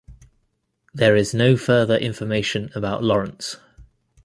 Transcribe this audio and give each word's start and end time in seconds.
There 0.95 1.15
is 1.15 1.31
no 1.35 1.55
further 1.55 1.95
information 1.95 2.71
about 2.73 3.03
Lawrence. 3.03 3.57